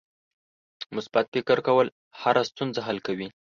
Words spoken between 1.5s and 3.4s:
کول هره ستونزه حل کوي.